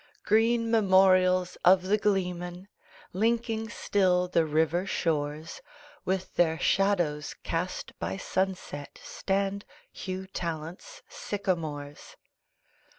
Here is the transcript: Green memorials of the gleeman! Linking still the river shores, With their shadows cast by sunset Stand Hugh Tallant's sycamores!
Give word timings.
Green 0.23 0.71
memorials 0.71 1.57
of 1.63 1.83
the 1.83 1.97
gleeman! 1.99 2.67
Linking 3.13 3.69
still 3.69 4.27
the 4.27 4.47
river 4.47 4.87
shores, 4.87 5.61
With 6.05 6.33
their 6.37 6.57
shadows 6.57 7.35
cast 7.43 7.93
by 7.99 8.17
sunset 8.17 8.97
Stand 9.03 9.63
Hugh 9.91 10.25
Tallant's 10.25 11.03
sycamores! 11.07 12.15